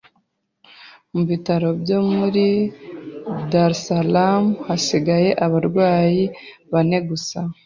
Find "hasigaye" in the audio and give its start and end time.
4.67-5.29